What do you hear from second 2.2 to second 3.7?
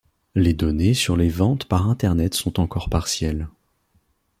sont encore partielles.